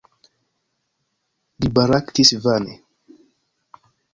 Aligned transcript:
Li 1.65 1.71
baraktis 1.75 2.33
vane. 2.47 2.79